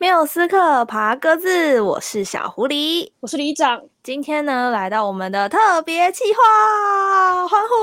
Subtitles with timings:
[0.00, 3.82] 缪斯克爬鸽子，我是小狐狸，我是里长。
[4.02, 7.74] 今天呢，来到我们的特别企划，欢呼！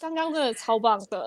[0.00, 1.22] 刚刚真的超棒的。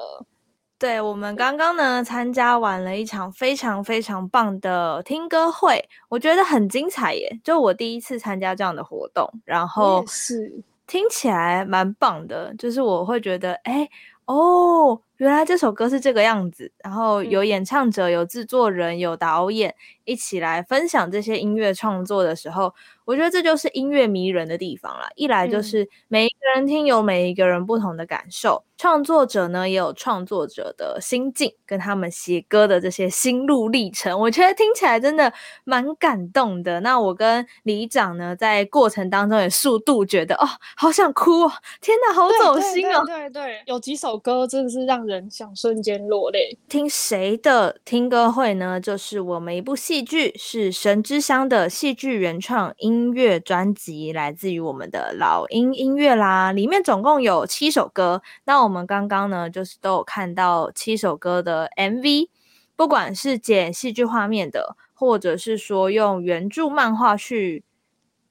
[0.79, 7.40] 对，我们刚刚呢，参加完了一场非常非常棒的听歌会，我觉得很精彩耶。
[7.44, 10.52] 就我第一次参加这样的活动，然后是
[10.88, 13.88] 听起来蛮棒的，就是我会觉得，哎，
[14.26, 15.00] 哦。
[15.20, 25.09] 原来这首歌是这个样子，然后有演唱者、有制作人、有导演一起来分享这些音乐创作的时候，我觉得这就是音乐迷人的地方啦。
[25.16, 35.34] 一来就是每一个人听有每一个人不同的感受，创作者呢也有创作者的心境跟他们写歌的这些心路历程，我觉得听起来真的
[35.65, 36.79] 蛮感动的。
[36.79, 41.51] 那我跟李长呢在过程当中也速度觉得哦，好想哭哦，
[41.81, 43.04] 天哪，好走心哦。
[43.05, 45.09] 对对，对对，有几首歌真的是让。
[45.09, 46.58] 人想瞬间落泪。
[46.70, 48.80] 听谁的听歌会呢？
[48.80, 56.51] 就是我们一部戏剧，是《神之乡》的戏剧原创音乐专辑，来自于我们的老鹰音乐啦。
[56.51, 58.21] 里面总共有七首歌。
[58.46, 62.29] 那我们刚刚呢，就是都有看到七首歌的 MV，
[62.76, 67.64] 不管是剪戏剧画面的，或者是说用原著漫画去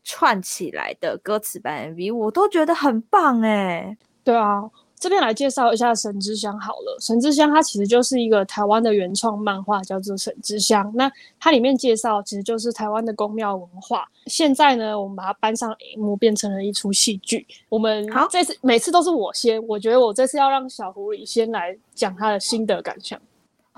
[0.04, 3.96] 串起来的歌词版 MV，我都觉得很棒哎。
[4.24, 4.70] 对啊。
[4.98, 10.84] 这边来介绍一下《神之乡》好了，《神之乡》它其实就是一个台湾的原创漫画，叫做《神之乡》。
[10.94, 14.08] 那它里面介绍其实就是台湾的宫庙文化。
[14.26, 17.46] 现在呢，我们把它搬上荧幕，变成了一出戏剧。
[17.68, 23.20] 我们好，这次每次都是我先，我觉得我这次要让小狐狸先来讲他的心得感想。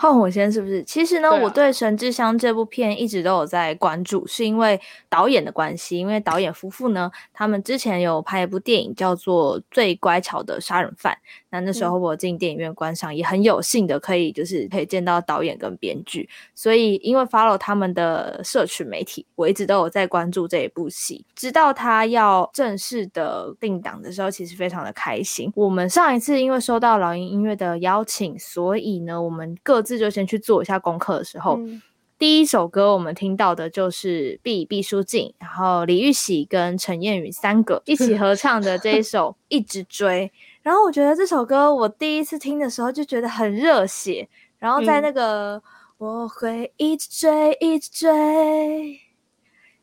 [0.01, 0.83] 换我先是不是？
[0.85, 5.99] 其实呢，啊、我对《神之乡》这部片一直都有在关注，是因为导演的关系。
[5.99, 11.13] 因为导演夫妇呢，他们之前有拍一部电影叫做《最乖巧的杀人犯》。
[11.51, 16.27] 那那时候我进电影院观赏，嗯、也很有幸的可以就是可以见到导演跟编剧。
[16.55, 21.23] 所以因为 follow 他们的社群媒体，我一直都有在关注这一部戏。
[21.35, 25.53] 直到他要正式的定档的时候，其实非常的开心。
[25.55, 31.81] 我们上一次因为收到老鹰音乐的邀请，所以呢，我们各自就先去做一下功课的时候，嗯、
[32.19, 40.31] 第一首歌我们听到的就是毕毕书尽，然后李玉玺跟陈燕宇三个一起合唱的这一首《一直追》。
[40.63, 45.63] 然后我觉得这首歌我第一次听的时候就觉得很热血，然后在那个、嗯、
[45.97, 49.01] 我会一直追，一直追，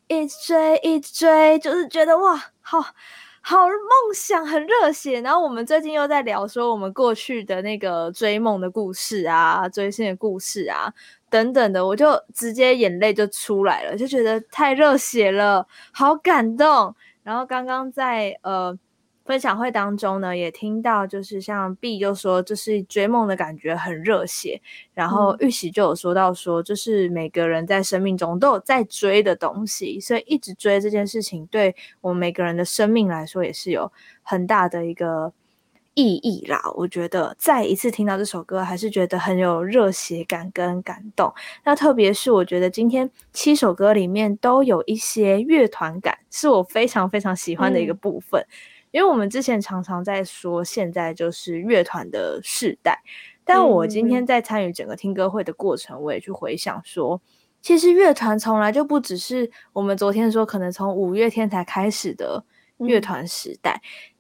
[0.08, 2.86] 一直追，一直追，就是觉得哇，好
[3.50, 5.22] 好梦想，很热血。
[5.22, 10.94] 然后我们最近又在聊说我们过去的那个追梦的故事啊，追星的故事啊
[11.30, 16.94] 等等的，我就直接眼泪就出来了，就觉得太热血了，好感动。
[17.24, 18.78] 然后刚刚在呃。
[19.28, 24.62] 分享会当中呢，也听到就是像 B 就说，就是追梦的感觉很热血，
[24.94, 33.92] 然后玉玺就有说到说，就是每个人在生命中都有在追的东西，所以一直追这件事情，对我们每个人的生命来说也是有
[34.24, 35.34] 很大的一个
[35.94, 36.62] 意义啦。
[36.76, 41.34] 我觉得再一次听到这首歌，还是觉得很有热血感跟感动。
[41.66, 48.42] 那特别是我觉得今天七首歌里面都有一些乐团感，是我非常非常喜欢的一个部分。
[48.42, 48.48] 嗯
[48.98, 53.00] 因为我们之前常常在说，现在就是乐团的世代，
[53.46, 57.22] 但我今天在参与整个听歌会的过程，我也去回想说，
[57.62, 62.44] 其实乐团从来就不只是我们昨天说可能从五月天才开始的
[62.78, 63.80] 乐团时代，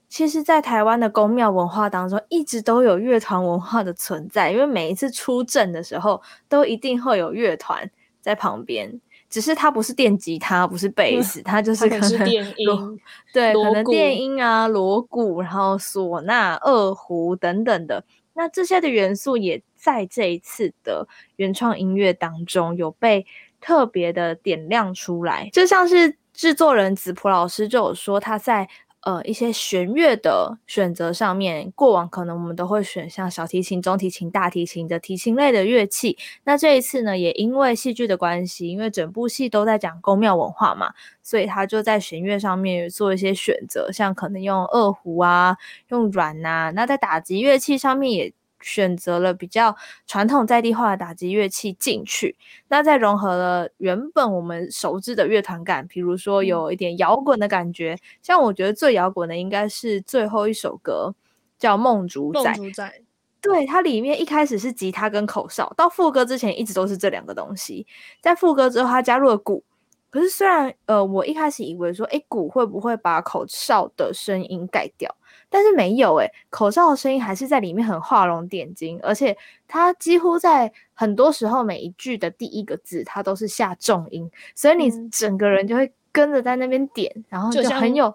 [0.10, 7.90] 其实，在台湾的宫庙文化当中，一直都有乐团文化的存在，因为每一次出阵的时候，都一定会有乐团
[8.22, 9.02] 在旁边。
[9.30, 13.02] 只是它不是电吉他，不是贝斯，它就是可能电音，
[13.34, 18.04] 对，可能电音啊，锣鼓，然后唢呐、二胡等等的。
[18.34, 21.08] 那这些的元素也在这一次的
[21.38, 23.26] 原创音乐当中有被
[23.60, 28.68] 特别的点亮出来，就像是制作人子朴老师就有说他在。
[29.08, 36.18] 呃，一些弦乐的选择上面，过往可能我们都会选像小提琴、中提琴、大提琴的提琴类的乐器。
[36.44, 40.92] 那这一次呢，也因为戏剧的关系，因为整部戏都在讲宫庙文化嘛，
[41.24, 45.56] 所以他就在弦乐上面做一些选择，像可能用二胡啊，
[45.88, 46.72] 用阮啊。
[46.72, 48.34] 那在打击乐器上面也。
[48.60, 49.76] 选择了比较
[50.06, 52.36] 传统在地化的打击乐器进去，
[52.68, 57.94] 那再融合了原本我们熟知的乐团感，比如说有一点摇滚的感觉。
[57.94, 61.14] 嗯、像我觉得最摇滚的应该是最后一首歌，
[61.60, 62.40] 叫《梦主宰》。
[62.44, 63.02] 梦主宰，
[63.42, 67.86] 对，它里面一开始是吉他跟口哨，到副歌之前一直都是这两个东西，
[68.22, 69.64] 在副歌之后它加入了鼓。
[70.10, 75.14] 可是虽然呃，我一开始以为说，哎，鼓会不会把口哨的声音盖掉？
[75.50, 79.38] 但是没有诶、欸，口哨的声音还是在里面很画龙点睛，而且
[79.68, 88.14] 它几乎在很多时候每一句的第一个字，它都是下重音，所以你整个人就会跟着在那边点，嗯、然后就很有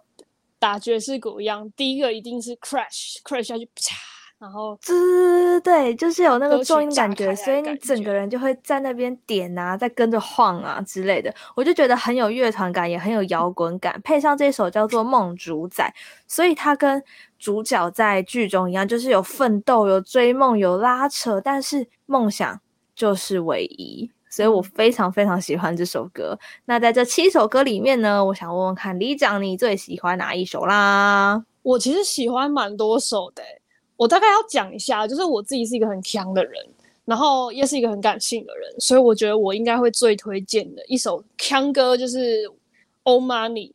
[0.59, 4.12] 打爵士鼓一样，第一个一定是 crash crash 下去啪。
[4.43, 14.01] 然后，滋，对，就是有那个重音感觉，感觉，所以你整个人就会在那边点啊，在跟着晃啊之类的，我就觉得很有乐团感，也很有摇滚感。
[14.03, 15.95] 配上这首叫做《梦主宰》，
[16.27, 17.01] 所以它跟
[17.39, 22.61] 主角在剧中一样，就是有奋斗、有追梦、有拉扯，但是梦想
[22.97, 24.11] 就是唯一。
[24.29, 26.37] 所以我非常非常喜欢这首歌。
[26.65, 31.45] 那在这七首歌里面呢，我想问问看李长，你最喜欢哪一首啦？
[31.63, 33.62] 我其实喜欢蛮多首的、欸。
[33.97, 36.55] 我大概要讲一下，就是我自己是一个很强的人，
[37.05, 42.49] 然后也是一个很感性的人，所以我觉得我应该会最推荐的一首腔歌就是
[43.05, 43.69] 《Old Money》，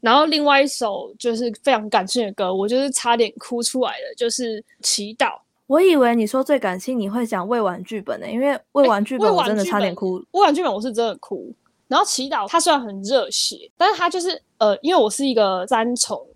[0.00, 5.26] 然后另外一首就是非常感性的歌，我就是差点哭出来的，就是《祈祷》。
[5.66, 10.22] 我以为你说最感性，你会讲未完剧本呢、欸，因为未完剧本我真的差点哭。
[10.32, 11.54] 未完剧本我是真的哭，
[11.86, 16.26] 然后《祈祷》它虽然很热血，但是它就是呃，因为我是一个三重。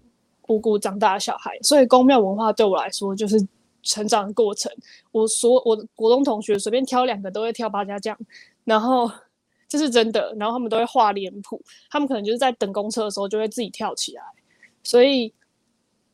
[0.49, 3.37] 五谷长大的小孩，所以宫庙文化对我来说就是
[3.83, 4.71] 成长的过程。
[5.11, 8.17] 我所我国中同学随便挑两个都会跳八家将，
[8.65, 9.11] 然后
[9.69, 10.35] 这是真的。
[10.39, 14.23] 然后他们都会画脸谱，他们可能就是在等公车的时候就会自己跳起来。
[14.83, 15.33] 所以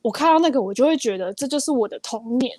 [0.03, 2.57] 我看到那个，我就会觉得这就是我的童年。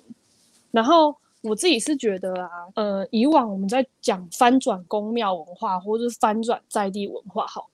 [0.70, 7.68] 然后我自己是觉得啊，呃，以往我们在讲翻转宫庙文化，或者是翻转在地文化，好。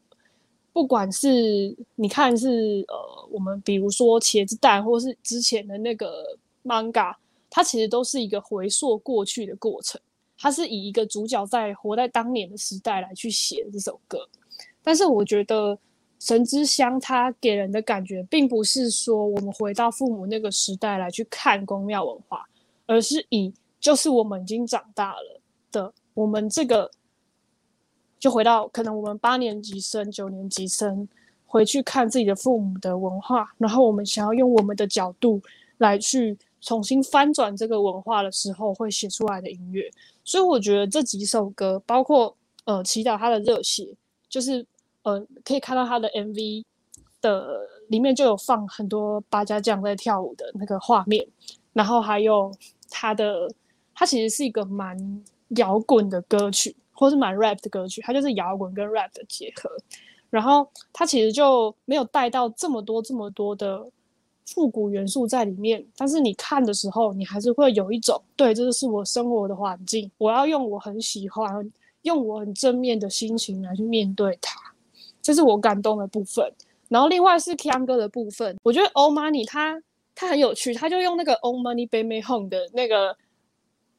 [0.79, 6.25] 不管是你看是呃，我们比如说茄子蛋，或是之前的那个
[6.65, 7.13] manga，
[7.51, 10.01] 它其实都是一个回溯过去的过程。
[10.39, 14.21] 它是以一个主角在活在当年的时代来去写这首歌。
[14.81, 15.75] 但是我觉得
[16.21, 22.49] 《神之乡》它给人的感觉，并不是说我们回到父母那个时代来去看宫庙文化，
[22.87, 25.41] 而是以就是我们已经长大了
[25.73, 26.89] 的我们这个。
[28.19, 31.09] 就回到可能我们八年级生、九年级生
[31.47, 35.41] 回去看自己的父母的文化，然后我们想要用我们的角度
[35.79, 39.89] 来去重新翻转这个文化的时候，会写出来的音乐。
[40.25, 43.95] 所以我觉得这几首歌，包括呃祈祷他的热血，
[44.29, 44.67] 就是
[45.03, 46.65] 呃可以看到他的 MV
[47.21, 51.27] 的里面就有放很多八家将在跳舞的那个画面，
[51.73, 52.53] 然后还有
[52.91, 53.49] 他的，
[53.95, 55.25] 他其实是一个蛮
[55.57, 56.77] 摇滚的歌曲。
[56.99, 59.71] 或是蛮 rap 的歌曲，它就是摇滚跟 rap 的结合，
[60.31, 63.87] 然后它其实就没有带到这么多这么多的
[64.45, 71.73] 复古元素在里面，但是你看的时候，你还是会有一种对，这就是我生活的环境，我要用我很喜欢、
[72.03, 74.59] 用我很正面的心情来去面对它，
[75.23, 76.53] 这是我感动的部分。
[76.89, 79.81] 然后另外是 Kian 哥的部分，我觉得 o l Money 他
[80.17, 83.17] 他很有趣，他就用那个 o l Money Baby Home 的那个。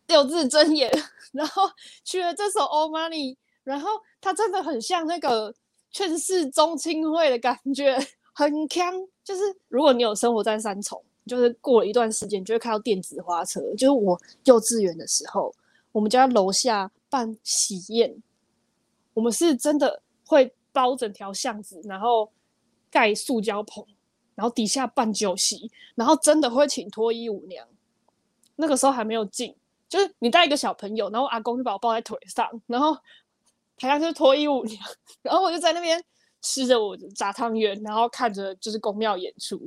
[0.10, 0.92] 六字真言，
[1.32, 1.64] 然后
[2.04, 3.34] 取了这首《Old Money》，
[3.64, 3.90] 然后
[4.20, 5.54] 它真的很像那个
[5.92, 7.98] 劝世宗亲会的感觉，
[8.34, 8.94] 很强。
[9.24, 13.62] 就是如果你有生活在三重，就是过了一段时间，就会看到电子花车。
[13.76, 15.54] 就是我幼稚园的时候，
[15.92, 18.22] 我们家楼下办喜宴，
[19.14, 22.32] 我们是真的会包整条巷子，然后
[22.90, 23.86] 盖塑胶棚，
[24.34, 27.68] 然后底下办酒席，然后真的会请脱衣舞娘。
[28.56, 29.56] 那个时候还没有进。
[29.90, 32.96] 就是你带一个小朋友，然后阿公就把我抱在腿上，然后
[33.76, 34.64] 台下就是脱衣舞，
[35.24, 36.02] 然后我就在那边
[36.42, 39.60] 吃着我的炸汤圆，然后看着就是宫庙演出，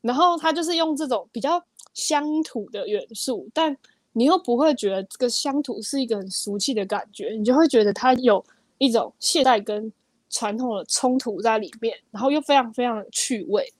[0.00, 1.60] 然后他就是用这种比较
[1.92, 3.76] 乡土的元素，但
[4.12, 8.44] 你又不会觉得这个乡土是一个很俗气的感觉，你就会觉得它有
[8.78, 9.92] 一种现代跟
[10.30, 13.72] 传统的冲突在里面，然后又非常非常的趣味。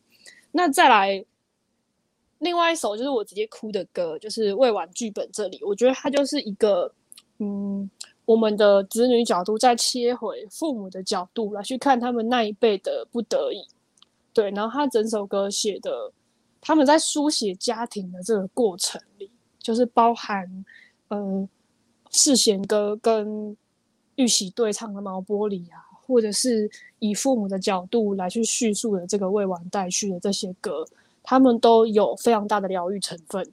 [0.51, 1.25] 那再来。
[2.39, 6.93] 另外一首就是我直接哭的歌，就是未完剧本这里，我觉得它就是一个，
[7.39, 7.91] 嗯，
[8.25, 13.67] 我们的子女角度再切回父母的角度来去看他们那一辈的不得已，
[14.33, 16.13] 对，然后他整首歌写的，
[16.61, 20.65] 他们在书写家庭的这个过程里，就是包含，
[21.09, 21.49] 嗯，
[22.11, 23.57] 世贤哥跟
[24.15, 30.87] 玉玺对唱的毛玻璃啊，或者是以父母的角度来去叙述的这个未完待续的这些歌。
[31.31, 33.53] 他们都有非常大的疗愈成分，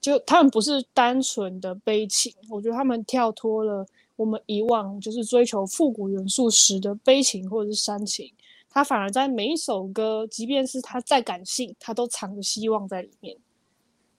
[0.00, 8.32] 就他们不是单纯的悲情，我觉得他们跳脱了我们以往就是追求复古元素时的悲情或者是煽情，
[8.68, 13.36] 他反而在每一首歌，即便是他再感性，他都藏着希望在里面。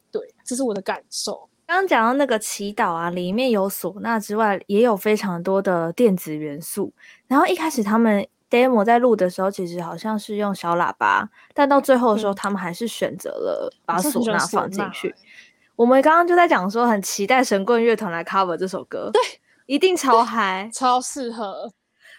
[0.09, 1.49] 对，这是我的感受。
[1.65, 6.93] 刚刚讲到那个祈祷啊，里面有唢呐之外，也有非常多的电子元素。
[7.27, 15.09] 然后一开始他们 demo 在录的时候，其实好像是用小喇叭，但到最后的时候，他们还是选择了把唢呐放进去。
[15.09, 15.15] 嗯、
[15.75, 19.21] 我们刚刚就在讲说，很期待神棍乐团来 cover 这首歌，对，
[19.65, 21.73] 一定超嗨，超适合。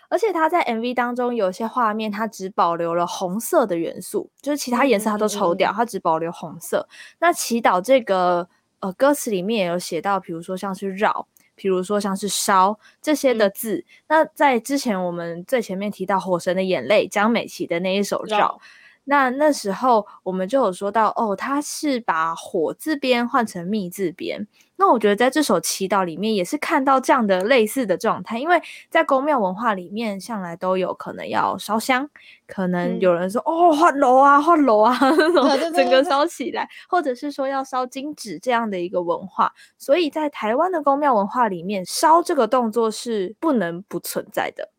[0.09, 6.89] 而且他在 MV 当中有些画面，他只保留了红色的元素，就是其他颜色他都抽掉，他、嗯、只保留红色。
[7.19, 8.49] 那祈祷这个
[8.81, 11.27] 呃歌词里面也有写到，比如说像是绕。
[11.59, 18.61] 比如说像是烧这些的字，嗯、那在之前我们最前面提到《火神的眼泪》江美琪的那一首绕，
[19.09, 24.47] 那那时候我们就有说到哦，他是把火字边换成密字边。
[24.79, 28.61] 那我觉得在这首祈祷里面也是看到这样的类似的状态，因为
[28.91, 32.11] 在宫庙文化里面向来都有可能要烧香，
[32.47, 44.76] 可能有人说、嗯、哦换楼啊换楼啊 那种整个烧起来，或者是说要烧金纸这样的一个文化，所以在台湾的宫庙文化里面，烧这个动作是不能不存在的。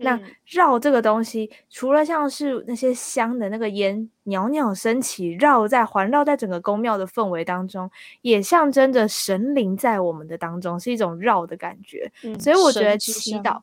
[0.00, 7.90] 那绕这个东西，除了像是那些香的那个烟袅袅升起，绕在环绕在整个宫庙的氛围当中，
[8.22, 12.10] 也象征着神灵在我们的当中，是一种绕的感觉。
[12.22, 13.60] 嗯、所以我觉得祈祷，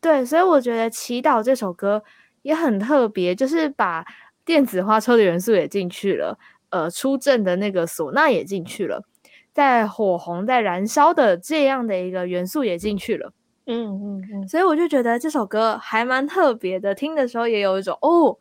[0.00, 2.02] 对，所以我觉得祈祷这首歌
[2.40, 4.04] 也很特别，就是把
[4.44, 6.38] 电子花车的元素也进去了，
[6.70, 9.02] 呃，出阵的那个唢呐也进去了，
[9.52, 13.28] 在火红在燃烧的这样的一个元素也进去了。
[13.28, 13.32] 嗯
[13.66, 18.38] 嗯嗯嗯，所以我就觉得这首歌还蛮特别的，听的时候也有一种哦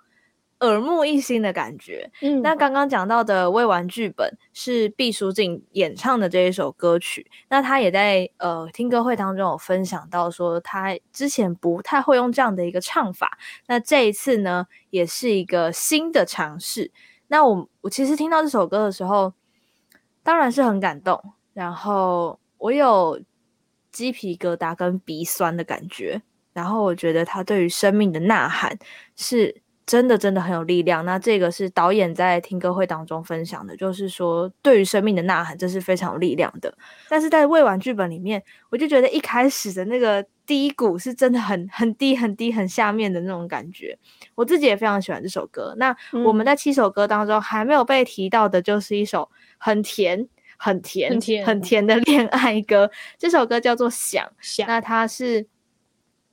[0.59, 2.09] 耳目一新的感觉。
[2.21, 16.91] 嗯，那刚刚讲到的未完剧本是毕书尽演唱的这一首歌曲，那她也在呃听歌会当中有分享到说，她之前不太会用这样的一个唱法，那这一次呢也是一个新的尝试。
[17.27, 19.33] 那我我其实听到这首歌的时候，
[20.21, 21.19] 当然是很感动，
[21.53, 23.19] 然后我有。
[23.95, 26.21] 鸡皮疙瘩跟鼻酸的感觉，
[26.51, 28.77] 然后我觉得他对于生命的呐喊
[29.15, 31.05] 是真的真的很有力量。
[31.05, 36.77] 那这个是导演在听歌会当中分享的，就是说对于生命的呐喊，这是非常有力量的。
[37.07, 43.97] 但是在未完剧本里面，我就觉得一开始的那个低谷是真的很很低很低很下面的那种感觉。
[44.35, 45.73] 我自己也非常喜欢这首歌。
[45.77, 50.27] 那我们在七首歌当中还没有被提到的，就是一首很甜。
[50.57, 52.89] 很甜，很甜，很甜的恋爱歌。
[53.17, 55.45] 这首歌叫做《想》，想，那它是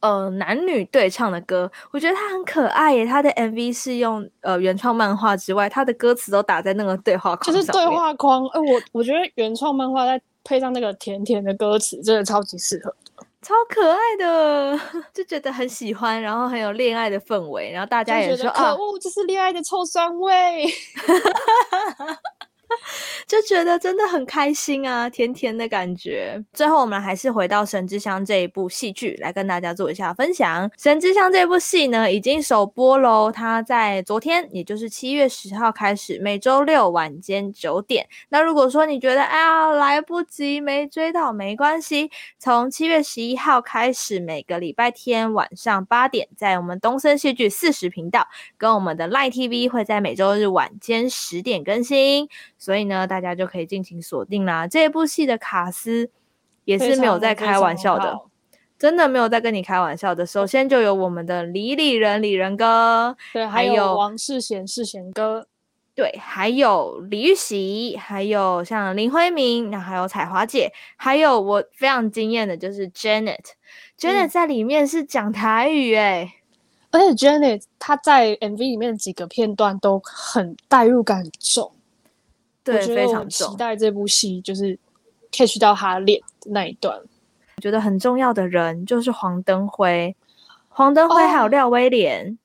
[0.01, 3.05] 呃男女对唱的歌，我觉得它很可爱耶。
[3.05, 8.47] 它的 MV 是用呃原创漫画之外，它的歌词都打在那个对话框，就是对话框。
[8.49, 12.93] 哎、呃，我我觉得原创漫画再配上那个甜甜的歌词，真的超级适合，
[13.43, 14.81] 超可爱的，
[15.15, 20.65] 就觉得很喜欢，然后很有恋爱的氛围，然后大家也说可恶，这是恋爱的臭酸味。
[23.27, 26.43] 就觉得真的很开心啊，甜甜的感觉。
[26.53, 30.69] 最后，我们还是回到《神之乡》这一部戏剧来跟大家做一下分享。
[30.77, 33.31] 《神之乡》这部戏呢，已经首播喽。
[33.33, 38.07] 它在昨天，也就是七月十号开始，每周六晚间九点。
[38.29, 48.27] 那如果说你觉得哎呀来不及没追到，没关系，从七月十一号开始，每个礼拜天晚上八点，在我们东森戏剧四十频道
[48.59, 52.29] 跟我们的 LINE TV 会在每周日晚间十点更新。
[52.63, 54.69] 所以呢，大家就可以尽情锁定啦。
[54.69, 56.09] 这部戏的卡司
[56.65, 58.17] 也是没有在开玩笑的，
[58.79, 60.25] 真的没有在跟你开玩笑的。
[60.25, 65.49] 首先就有我们的李李仁李仁哥，对，还有王世贤世贤哥，
[65.97, 76.33] 对，还有李玉玺，还有像林辉明，那还有彩华姐，还有我非常惊艳的就是 Janet，Janet、嗯、在里面是讲台语哎，
[76.93, 81.73] 而且 Janet 她在 MV 里面几个片段都很代入感很重。
[82.65, 84.79] 对，我非常期待这部戏，就是
[85.31, 86.97] catch 到他脸那一段。
[87.57, 90.15] 我觉得很重要的人就是黄登辉，
[90.69, 92.37] 黄登辉还有廖威廉，oh.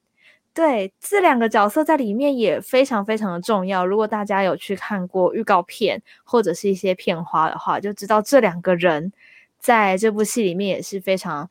[0.53, 3.85] 对，这两个角色在里面也非常非常的重要。
[3.85, 9.11] 如果大家有去看过预告片或者是一些片花的话，就知道这两个人
[9.59, 11.49] 在这部戏里面也是非常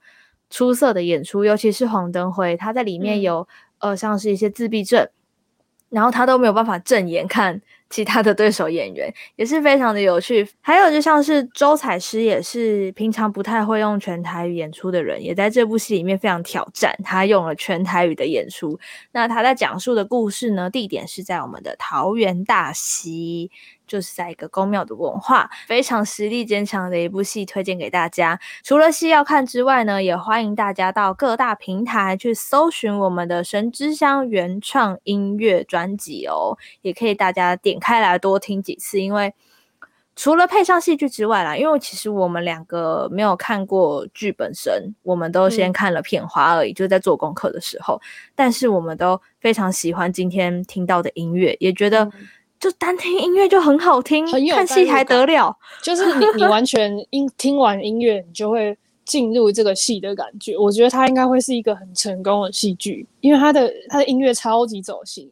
[0.50, 1.44] 出色的演出。
[1.44, 3.46] 尤其是黄登辉，他在里面有、
[3.78, 5.08] 嗯、呃像是一些自闭症，
[5.88, 7.60] 然后他都没有办法正眼看。
[7.88, 18.76] 其他的对手演员也是非常的有趣，还有就像是周采诗，也是平常不太会用全台语演出的人，也在这部戏里面非常挑战，他用了全台语的演出。
[19.12, 23.52] 那他在讲述的故事呢，地点是在我们的桃园大溪。
[23.86, 28.38] 就是在一个宫庙的文化，非常实力坚强的一部戏，推荐给大家。
[28.62, 39.34] 除了戏要看之外呢，也欢迎大家到各大平台去搜寻我们的《神之乡》原创音乐专辑哦，也可以大家点开来多听几次，因为
[40.18, 48.00] 除了配上戏剧之外啦，因为其实我们两个没有看过剧本身，我们都先看了片花而已，嗯、就在做功课的时候。
[48.34, 52.10] 但是我们都非常喜欢今天听到的音乐，也觉得
[52.66, 55.56] 就单听音乐就很好听，很有看戏还得了？
[55.80, 60.58] 就是你你完全音听完音乐，你就会进入这个戏的感觉。
[60.58, 65.30] 我觉得它应该会是一个很成功的戏剧，因为它的它的音乐超级走心。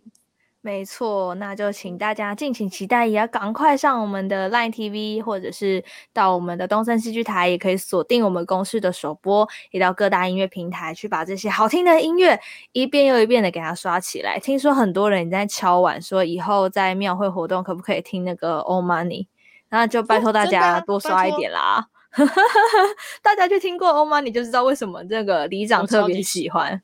[0.64, 12.40] 没错，那就请大家敬请期待，也要赶快上我们的 Line TV，或者是到我们的东森戏剧台，也可以锁定我们公司的首播，也到各大音乐平台去把这些好听的音乐
[12.72, 14.38] 一遍又一遍的给它刷起来。
[14.38, 19.26] 听说很多人在敲碗说，以后在庙会活动可不可以听那个 Old Money？
[19.68, 21.88] 那就拜托大家多刷一点啦。
[23.20, 26.80] 大家去听过 Old Money 就知道为什么这个里长特别喜欢。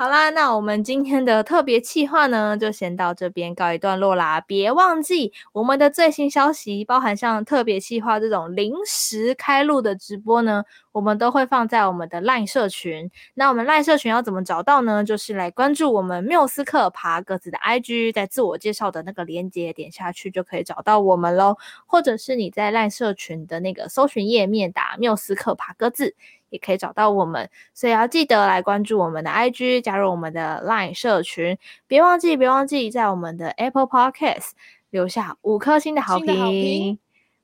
[0.00, 4.40] 好啦，那我们今天的特别企划呢，就先到这边告一段落啦。
[4.40, 10.62] 别忘记我们的最新消息，包含像特别企划这种临时开录的直播呢，
[10.92, 13.10] 我们都会放在我们的 LINE 社群。
[13.34, 15.02] 那我们 LINE 社群要怎么找到呢？
[15.02, 21.56] 就是来关注我们缪斯克爬格子的 IG，在自我介绍的那个链接点下去就可以找到我们喽。
[21.86, 26.14] 或者是你在 LINE 社群的那个搜寻页面打缪斯克爬格子。
[26.50, 31.58] 也可以找到我们，所以要记得来关注我们的 IG，加入我们的 LINE 社群。
[31.86, 34.50] 别忘记，别忘记在我们的 Apple Podcast
[34.90, 36.98] 留下五颗星的好评。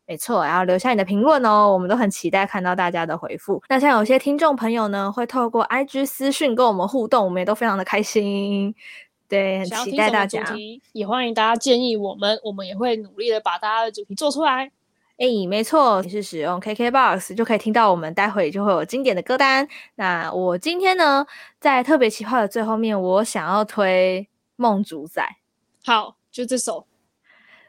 [0.06, 3.62] 没错，然后留下你的评论哦，我们都很期待看到大家的回复。
[3.70, 8.74] 那像有些听众朋友呢，会透过 IG 私讯跟我们互动，我们也都非常的开心。
[9.26, 10.44] 对，很期待大家。
[10.92, 14.70] 也欢迎大家建议我们，我们也会努力的把大家的主题做出来。
[15.16, 19.66] 哎，没错，你是使用 KKBOX 就可以听到我们待会就会有经典的歌单。
[19.94, 21.24] 那我今天呢，
[21.60, 25.36] 在特别企划的最后面，我想要推《梦主宰》。
[25.86, 26.86] 好，就这首。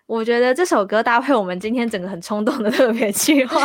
[0.08, 3.60] 我觉得这首歌搭配我们今天整个很冲动的特别企划，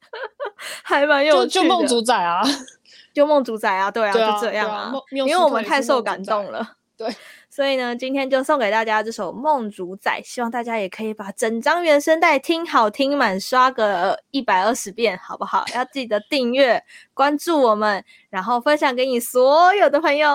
[0.84, 1.62] 还蛮有趣的。
[1.62, 2.42] 就梦主宰啊，
[3.14, 6.76] 就梦主宰啊，对啊，对啊就这样啊，啊因为我们太受感动了。
[6.98, 7.08] 对。
[7.56, 15.64] 所以呢，今天就送给大家这首《梦主宰》，希望大家也可以把整张原声带听好听满，刷个一百二十遍，好不好？
[15.74, 16.84] 要记得订阅、
[17.14, 20.28] 关注我们，然后分享给你所有的朋友，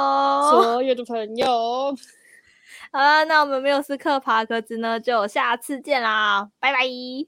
[0.50, 1.48] 所有的朋友。
[2.92, 6.80] 好了，那我们缪斯克爬格子呢，就下次见啦，拜拜，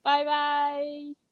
[0.01, 1.22] 拜拜。